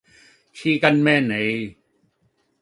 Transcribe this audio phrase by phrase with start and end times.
[0.51, 1.75] 黐筋咩你